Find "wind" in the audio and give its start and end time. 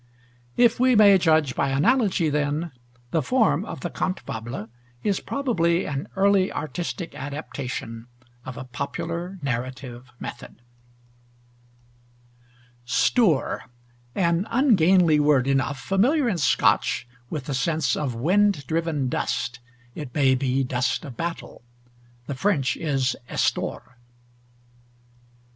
18.15-18.65